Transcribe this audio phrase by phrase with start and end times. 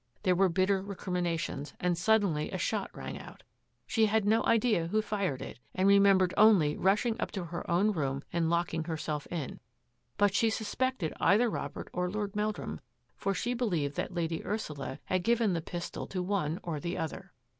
[0.23, 3.43] There were bitter recrim inations, and suddenly a shot rang out.
[3.85, 7.91] She had no idea who fired it and remembered only rushing up to her own
[7.91, 9.59] room and locking herself in.
[10.17, 12.79] But she suspected either Robert or Lord Meldrum,
[13.15, 17.31] for she believed that Lady Ursula had given the pistol to one or the other.